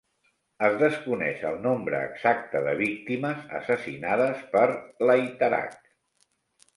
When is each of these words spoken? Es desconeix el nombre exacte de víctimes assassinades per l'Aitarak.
Es 0.67 0.75
desconeix 0.83 1.41
el 1.49 1.59
nombre 1.65 1.99
exacte 2.05 2.61
de 2.67 2.73
víctimes 2.79 3.43
assassinades 3.59 4.41
per 4.57 4.65
l'Aitarak. 5.09 5.77